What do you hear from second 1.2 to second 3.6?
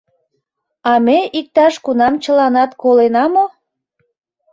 иктаж-кунам чыланат колена мо?